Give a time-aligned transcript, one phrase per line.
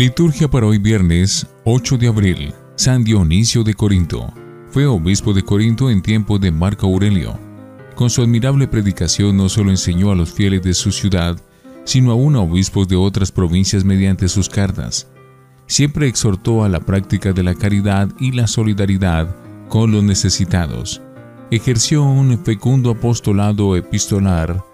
[0.00, 2.54] Liturgia para hoy viernes 8 de abril.
[2.74, 4.32] San Dionisio de Corinto.
[4.70, 7.38] Fue obispo de Corinto en tiempo de Marco Aurelio.
[7.96, 11.38] Con su admirable predicación no solo enseñó a los fieles de su ciudad,
[11.84, 15.06] sino aún a obispos de otras provincias mediante sus cartas.
[15.66, 19.36] Siempre exhortó a la práctica de la caridad y la solidaridad
[19.68, 21.02] con los necesitados.
[21.50, 24.64] Ejerció un fecundo apostolado epistolar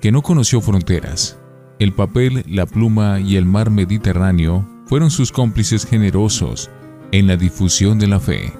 [0.00, 1.38] que no conoció fronteras.
[1.78, 6.70] El papel, la pluma y el mar Mediterráneo fueron sus cómplices generosos
[7.12, 8.52] en la difusión de la fe.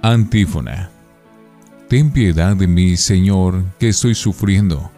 [0.00, 0.90] Antífona.
[1.88, 4.93] Ten piedad de mí, Señor, que estoy sufriendo.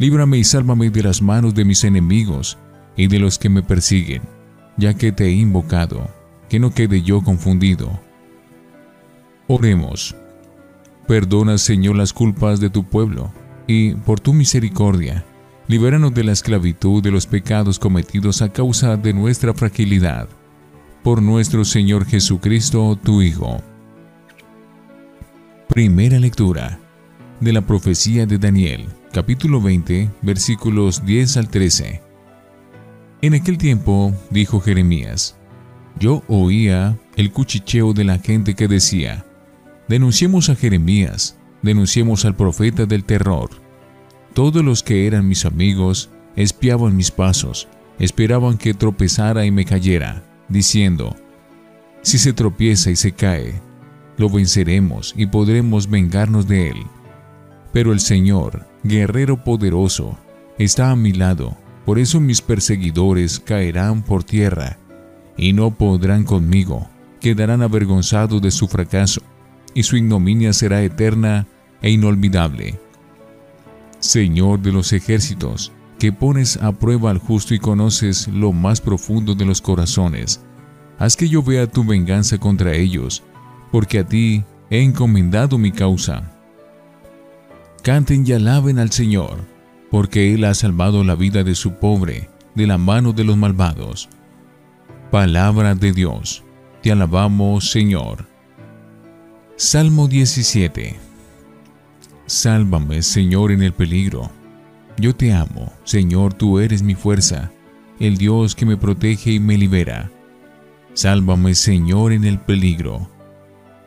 [0.00, 2.56] Líbrame y sálvame de las manos de mis enemigos
[2.96, 4.22] y de los que me persiguen,
[4.78, 6.08] ya que te he invocado,
[6.48, 8.00] que no quede yo confundido.
[9.46, 10.16] Oremos.
[11.06, 13.30] Perdona, Señor, las culpas de tu pueblo,
[13.66, 15.22] y, por tu misericordia,
[15.68, 20.30] libéranos de la esclavitud de los pecados cometidos a causa de nuestra fragilidad.
[21.04, 23.62] Por nuestro Señor Jesucristo, tu Hijo
[25.68, 26.78] Primera lectura
[27.38, 32.00] de la profecía de Daniel, capítulo 20, versículos 10 al 13.
[33.22, 35.36] En aquel tiempo dijo Jeremías,
[35.98, 39.26] yo oía el cuchicheo de la gente que decía,
[39.88, 43.50] denunciemos a Jeremías, denunciemos al profeta del terror.
[44.32, 47.66] Todos los que eran mis amigos espiaban mis pasos,
[47.98, 51.16] esperaban que tropezara y me cayera, diciendo,
[52.02, 53.60] si se tropieza y se cae,
[54.16, 56.86] lo venceremos y podremos vengarnos de él.
[57.72, 60.18] Pero el Señor, guerrero poderoso,
[60.58, 64.78] está a mi lado, por eso mis perseguidores caerán por tierra
[65.36, 66.88] y no podrán conmigo,
[67.20, 69.22] quedarán avergonzados de su fracaso,
[69.72, 71.46] y su ignominia será eterna
[71.80, 72.78] e inolvidable.
[74.00, 79.34] Señor de los ejércitos, que pones a prueba al justo y conoces lo más profundo
[79.34, 80.40] de los corazones,
[80.98, 83.22] haz que yo vea tu venganza contra ellos
[83.70, 86.39] porque a ti he encomendado mi causa.
[87.82, 89.38] Canten y alaben al Señor,
[89.90, 94.08] porque Él ha salvado la vida de su pobre de la mano de los malvados.
[95.10, 96.44] Palabra de Dios,
[96.82, 98.26] te alabamos Señor.
[99.56, 100.96] Salmo 17
[102.26, 104.30] Sálvame, Señor, en el peligro.
[104.96, 107.50] Yo te amo, Señor, tú eres mi fuerza,
[107.98, 110.10] el Dios que me protege y me libera.
[110.94, 113.08] Sálvame, Señor, en el peligro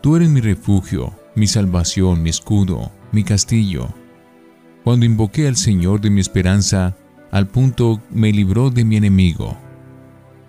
[0.04, 3.88] Tú eres mi refugio, mi salvación, mi escudo, mi castillo.
[4.84, 6.97] Cuando invoqué al Señor de mi esperanza,
[7.31, 9.56] al punto me libró de mi enemigo.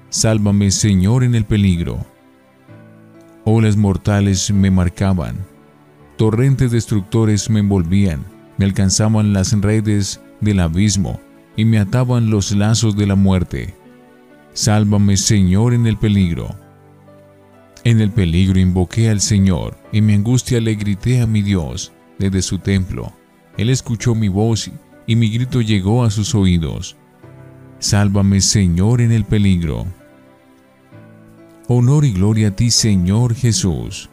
[0.09, 2.05] Sálvame, Señor, en el peligro.
[3.45, 5.37] Olas mortales me marcaban,
[6.17, 8.25] torrentes destructores me envolvían,
[8.57, 11.21] me alcanzaban las redes del abismo
[11.57, 13.75] y me ataban los lazos de la muerte.
[14.55, 16.49] Sálvame, Señor, en el peligro.
[17.85, 22.43] En el peligro invoqué al Señor, y mi angustia le grité a mi Dios desde
[22.43, 23.13] su templo.
[23.57, 24.71] Él escuchó mi voz
[25.07, 26.97] y mi grito llegó a sus oídos.
[27.79, 29.87] Sálvame, Señor, en el peligro.
[31.69, 34.11] Honor y gloria a ti, Señor Jesús.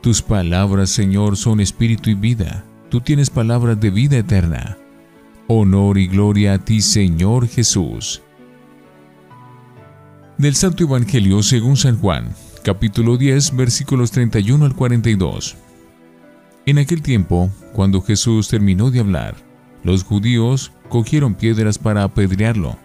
[0.00, 2.64] Tus palabras, Señor, son espíritu y vida.
[2.90, 4.78] Tú tienes palabras de vida eterna.
[5.48, 8.22] Honor y gloria a ti, Señor Jesús.
[10.38, 12.34] Del Santo Evangelio según San Juan
[12.66, 15.56] capítulo 10, versículos 31 al 42.
[16.68, 19.36] En aquel tiempo, cuando Jesús terminó de hablar,
[19.84, 22.76] los judíos cogieron piedras para apedrearlo.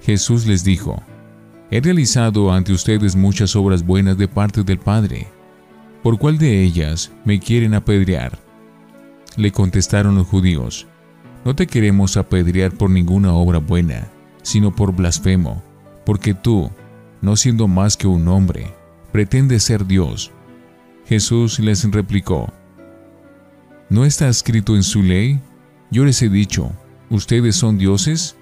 [0.00, 1.02] Jesús les dijo,
[1.70, 5.28] He realizado ante ustedes muchas obras buenas de parte del Padre.
[6.02, 8.38] ¿Por cuál de ellas me quieren apedrear?
[9.36, 10.86] Le contestaron los judíos,
[11.44, 14.08] No te queremos apedrear por ninguna obra buena,
[14.40, 15.62] sino por blasfemo,
[16.06, 16.70] porque tú,
[17.20, 18.72] no siendo más que un hombre,
[19.12, 20.30] pretende ser Dios.
[21.04, 22.50] Jesús les replicó,
[23.90, 25.40] ¿no está escrito en su ley?
[25.90, 26.72] Yo les he dicho,
[27.10, 28.36] ¿ustedes son dioses?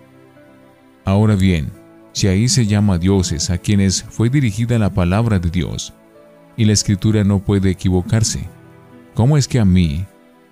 [1.06, 1.72] Ahora bien,
[2.12, 5.94] si ahí se llama dioses a quienes fue dirigida la palabra de Dios,
[6.56, 8.46] y la escritura no puede equivocarse,
[9.14, 10.04] ¿cómo es que a mí,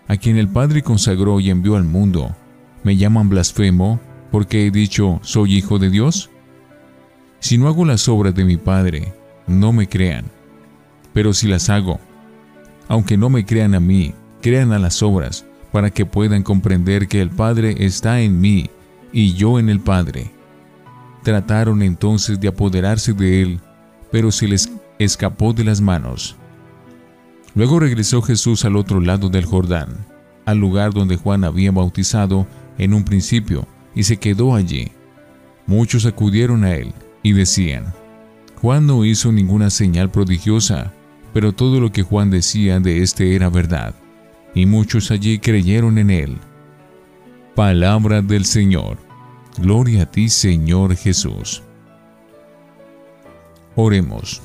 [0.08, 2.34] a quien el Padre consagró y envió al mundo,
[2.82, 4.00] me llaman blasfemo
[4.30, 6.30] porque he dicho soy hijo de Dios?
[7.40, 9.12] Si no hago las obras de mi Padre,
[9.46, 10.24] no me crean.
[11.12, 12.00] Pero si las hago,
[12.88, 14.14] aunque no me crean a mí,
[14.46, 18.70] crean a las obras, para que puedan comprender que el Padre está en mí
[19.12, 20.30] y yo en el Padre.
[21.24, 23.60] trataron entonces de apoderarse de él,
[24.12, 24.70] pero se les
[25.00, 26.36] escapó de las manos.
[27.56, 30.06] Luego regresó Jesús al otro lado del Jordán,
[30.44, 32.46] al lugar donde Juan había bautizado
[32.78, 33.66] en un principio,
[33.96, 34.92] y se quedó allí.
[35.66, 36.92] Muchos acudieron a él
[37.24, 37.92] y decían,
[38.62, 40.92] Juan no hizo ninguna señal prodigiosa,
[41.32, 43.96] pero todo lo que Juan decía de éste era verdad,
[44.56, 46.38] y muchos allí creyeron en él.
[47.54, 48.96] Palabra del Señor.
[49.58, 51.62] Gloria a ti, Señor Jesús.
[53.74, 54.40] Oremos.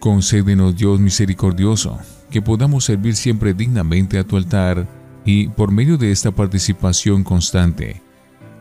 [0.00, 1.98] Concédenos, Dios misericordioso,
[2.30, 4.88] que podamos servir siempre dignamente a tu altar
[5.26, 8.00] y, por medio de esta participación constante,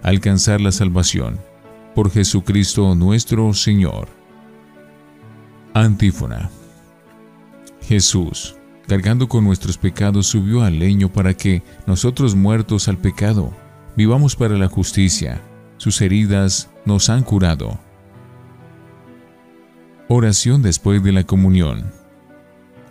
[0.01, 1.39] alcanzar la salvación.
[1.95, 4.09] Por Jesucristo nuestro Señor.
[5.73, 6.49] Antífona.
[7.81, 8.55] Jesús,
[8.87, 13.53] cargando con nuestros pecados, subió al leño para que, nosotros muertos al pecado,
[13.95, 15.41] vivamos para la justicia.
[15.77, 17.79] Sus heridas nos han curado.
[20.07, 21.91] Oración después de la comunión.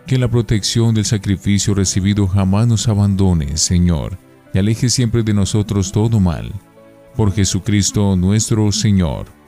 [0.07, 4.19] Que la protección del sacrificio recibido jamás nos abandone, Señor,
[4.53, 6.53] y aleje siempre de nosotros todo mal.
[7.17, 9.42] Por Jesucristo nuestro Señor.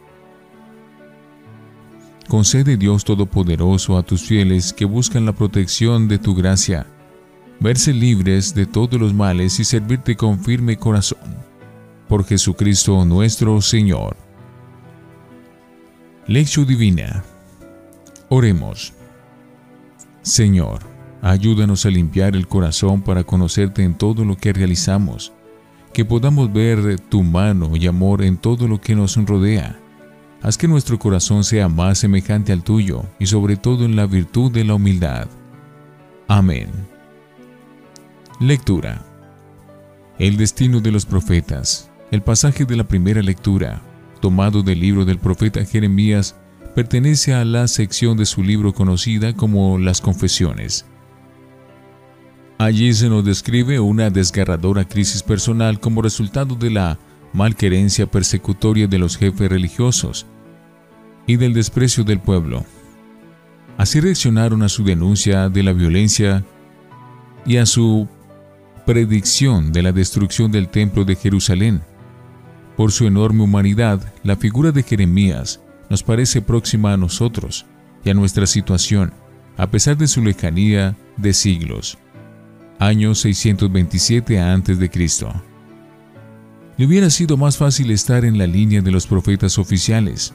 [2.29, 6.87] Concede Dios Todopoderoso a tus fieles que buscan la protección de tu gracia,
[7.61, 11.19] verse libres de todos los males y servirte con firme corazón.
[12.09, 14.17] Por Jesucristo nuestro Señor.
[16.26, 17.23] Lección Divina.
[18.31, 18.94] Oremos.
[20.23, 20.81] Señor,
[21.21, 25.32] ayúdanos a limpiar el corazón para conocerte en todo lo que realizamos,
[25.93, 29.79] que podamos ver tu mano y amor en todo lo que nos rodea
[30.44, 34.52] Haz que nuestro corazón sea más semejante al tuyo y sobre todo en la virtud
[34.52, 35.26] de la humildad.
[36.29, 36.69] Amén.
[38.41, 39.02] Lectura.
[40.19, 41.91] El destino de los profetas.
[42.11, 43.81] El pasaje de la primera lectura,
[44.20, 46.37] tomado del libro del profeta Jeremías,
[46.75, 50.85] pertenece a la sección de su libro conocida como Las Confesiones.
[52.58, 56.99] Allí se nos describe una desgarradora crisis personal como resultado de la
[57.32, 60.26] malquerencia persecutoria de los jefes religiosos
[61.26, 62.65] y del desprecio del pueblo.
[63.76, 66.44] Así reaccionaron a su denuncia de la violencia
[67.44, 68.09] y a su
[68.87, 71.82] predicción de la destrucción del templo de Jerusalén.
[72.76, 75.61] Por su enorme humanidad, la figura de Jeremías
[75.91, 77.67] nos parece próxima a nosotros
[78.05, 79.12] y a nuestra situación,
[79.56, 81.99] a pesar de su lejanía de siglos.
[82.79, 84.91] Año 627 a.C.
[86.76, 90.35] Le hubiera sido más fácil estar en la línea de los profetas oficiales,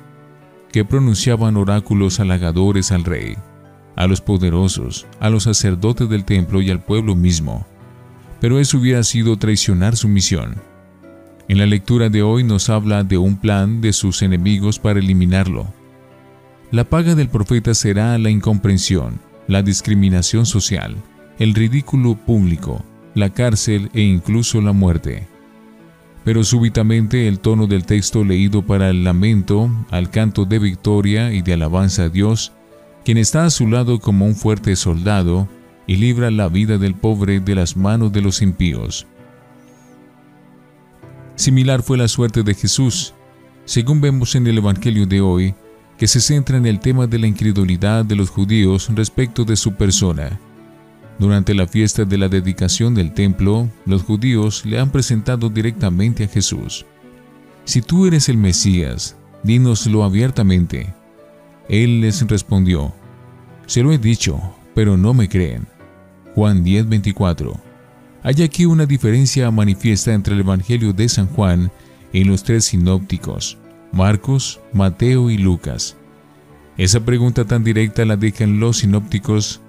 [0.72, 3.36] que pronunciaban oráculos halagadores al rey,
[3.96, 7.66] a los poderosos, a los sacerdotes del templo y al pueblo mismo.
[8.40, 10.56] Pero eso hubiera sido traicionar su misión.
[11.48, 15.68] En la lectura de hoy nos habla de un plan de sus enemigos para eliminarlo.
[16.72, 20.96] La paga del profeta será la incomprensión, la discriminación social,
[21.40, 22.84] el ridículo público,
[23.16, 25.28] la cárcel e incluso la muerte.
[26.30, 31.42] Pero súbitamente el tono del texto leído para el lamento, al canto de victoria y
[31.42, 32.52] de alabanza a Dios,
[33.04, 35.50] quien está a su lado como un fuerte soldado
[35.88, 39.08] y libra la vida del pobre de las manos de los impíos.
[41.34, 43.16] Similar fue la suerte de Jesús,
[43.66, 45.56] según vemos en el Evangelio de hoy,
[45.98, 49.74] que se centra en el tema de la incredulidad de los judíos respecto de su
[49.74, 50.40] persona.
[51.20, 56.28] Durante la fiesta de la dedicación del templo, los judíos le han presentado directamente a
[56.30, 56.86] Jesús.
[57.66, 60.94] Si tú eres el Mesías, dínoslo abiertamente.
[61.68, 62.94] Él les respondió,
[63.68, 64.40] Se lo he dicho,
[64.74, 65.68] pero no me creen.
[66.36, 67.60] Juan 10:24.
[68.24, 71.70] Hay aquí una diferencia manifiesta entre el Evangelio de San Juan
[72.14, 73.58] y los tres sinópticos,
[73.92, 75.98] Marcos, Mateo y Lucas.
[76.78, 79.62] Esa pregunta tan directa la dejan los sinópticos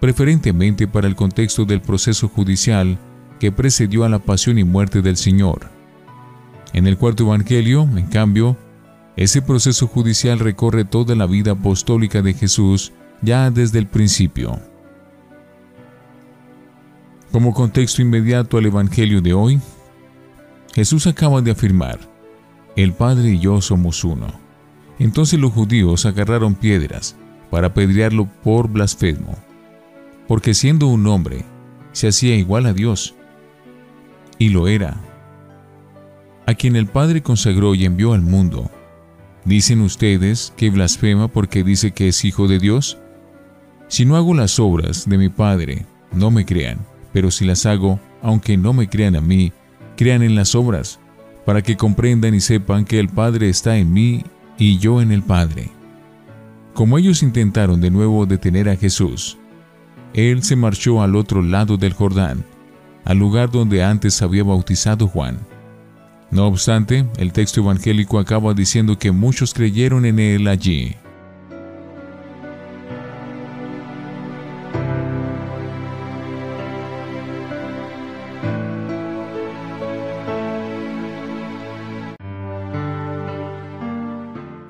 [0.00, 2.98] preferentemente para el contexto del proceso judicial
[3.40, 5.70] que precedió a la pasión y muerte del Señor.
[6.72, 8.56] En el cuarto Evangelio, en cambio,
[9.16, 14.60] ese proceso judicial recorre toda la vida apostólica de Jesús ya desde el principio.
[17.32, 19.60] Como contexto inmediato al Evangelio de hoy,
[20.74, 21.98] Jesús acaba de afirmar,
[22.76, 24.28] el Padre y yo somos uno.
[25.00, 27.16] Entonces los judíos agarraron piedras
[27.50, 29.47] para apedrearlo por blasfemo
[30.28, 31.44] porque siendo un hombre,
[31.92, 33.14] se hacía igual a Dios.
[34.38, 35.00] Y lo era.
[36.46, 38.70] A quien el Padre consagró y envió al mundo.
[39.46, 42.98] ¿Dicen ustedes que blasfema porque dice que es hijo de Dios?
[43.88, 46.78] Si no hago las obras de mi Padre, no me crean,
[47.12, 49.52] pero si las hago, aunque no me crean a mí,
[49.96, 51.00] crean en las obras,
[51.46, 54.24] para que comprendan y sepan que el Padre está en mí
[54.58, 55.70] y yo en el Padre.
[56.74, 59.38] Como ellos intentaron de nuevo detener a Jesús,
[60.14, 62.44] Él se marchó al otro lado del Jordán,
[63.04, 65.38] al lugar donde antes había bautizado Juan.
[66.30, 70.96] No obstante, el texto evangélico acaba diciendo que muchos creyeron en Él allí.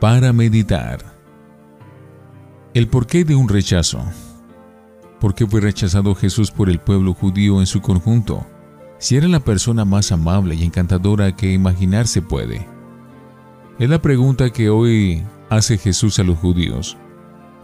[0.01, 1.05] para meditar.
[2.73, 4.05] El porqué de un rechazo.
[5.21, 8.47] ¿Por qué fue rechazado Jesús por el pueblo judío en su conjunto?
[8.99, 12.67] Si era la persona más amable y encantadora que imaginarse puede.
[13.79, 16.97] Es la pregunta que hoy hace Jesús a los judíos.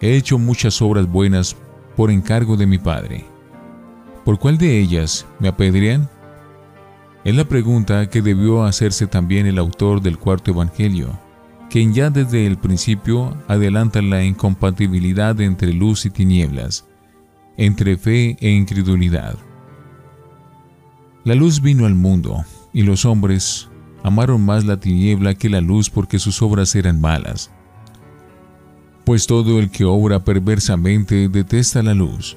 [0.01, 1.57] He hecho muchas obras buenas
[1.97, 3.25] por encargo de mi Padre.
[4.25, 6.09] ¿Por cuál de ellas me apedrean?
[7.25, 11.19] Es la pregunta que debió hacerse también el autor del cuarto Evangelio
[11.75, 16.87] quien ya desde el principio adelanta la incompatibilidad entre luz y tinieblas,
[17.57, 19.37] entre fe e incredulidad.
[21.25, 23.69] La luz vino al mundo, y los hombres
[24.03, 27.51] amaron más la tiniebla que la luz porque sus obras eran malas.
[29.05, 32.37] Pues todo el que obra perversamente detesta la luz,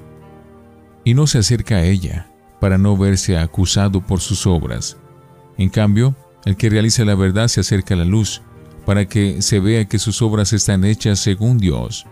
[1.03, 4.97] y no se acerca a ella, para no verse acusado por sus obras.
[5.57, 8.41] En cambio, el que realiza la verdad se acerca a la luz,
[8.85, 12.05] para que se vea que sus obras están hechas según Dios.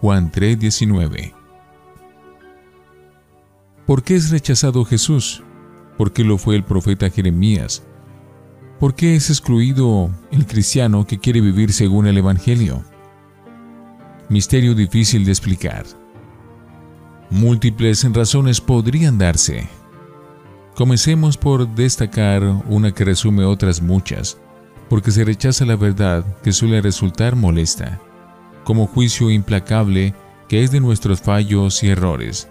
[0.00, 1.39] Juan 3:19
[3.90, 5.42] ¿Por qué es rechazado Jesús?
[5.98, 7.82] ¿Por qué lo fue el profeta Jeremías?
[8.78, 12.84] ¿Por qué es excluido el cristiano que quiere vivir según el Evangelio?
[14.28, 15.86] Misterio difícil de explicar.
[17.30, 19.68] Múltiples razones podrían darse.
[20.76, 24.38] Comencemos por destacar una que resume otras muchas
[24.88, 28.00] porque se rechaza la verdad que suele resultar molesta,
[28.62, 30.14] como juicio implacable
[30.46, 32.46] que es de nuestros fallos y errores.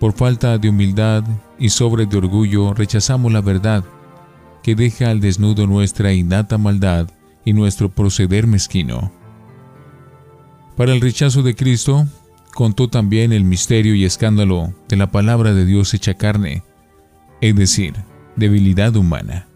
[0.00, 1.22] Por falta de humildad
[1.58, 3.84] y sobre de orgullo rechazamos la verdad,
[4.62, 7.10] que deja al desnudo nuestra innata maldad
[7.44, 9.12] y nuestro proceder mezquino.
[10.74, 12.06] Para el rechazo de Cristo,
[12.54, 16.62] contó también el misterio y escándalo de la palabra de Dios hecha carne,
[17.42, 17.92] es decir,
[18.36, 19.48] debilidad humana.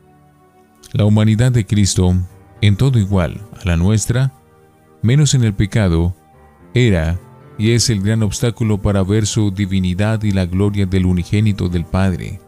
[0.92, 2.14] La humanidad de Cristo,
[2.60, 4.32] en todo igual a la nuestra,
[5.00, 6.14] menos en el pecado,
[6.74, 7.18] era
[7.58, 11.84] y es el gran obstáculo para ver su divinidad y la gloria del unigénito del
[11.84, 12.40] Padre.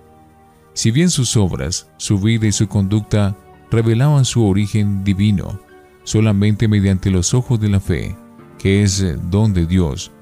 [0.74, 3.36] Si bien sus obras, su vida y su conducta
[3.70, 5.60] revelaban su origen divino,
[6.04, 8.16] solamente mediante los ojos de la fe,
[8.58, 10.12] que es don de Dios,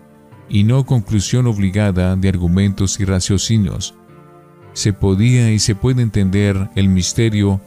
[0.48, 3.94] y no conclusión obligada de argumentos y raciocinios,
[4.74, 7.60] se podía y se puede entender el misterio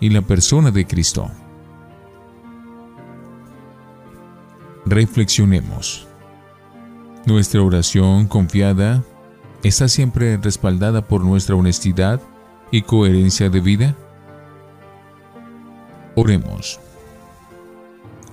[0.00, 1.30] y la persona de Cristo.
[4.86, 6.06] Reflexionemos.
[7.26, 9.02] Nuestra oración confiada
[9.62, 12.20] está siempre respaldada por nuestra honestidad
[12.70, 13.96] y coherencia de vida.
[16.16, 16.80] Oremos.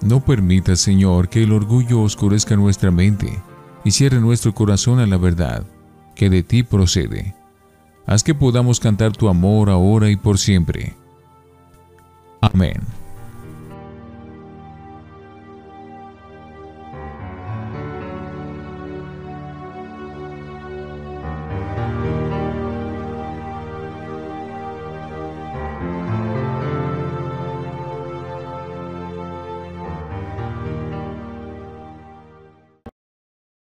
[0.02, 3.42] No permita, Señor, que el orgullo oscurezca nuestra mente
[3.86, 5.64] y cierre nuestro corazón a la verdad
[6.16, 7.34] que de ti procede.
[8.06, 10.96] Haz que podamos cantar tu amor ahora y por siempre.
[12.42, 12.82] Amén.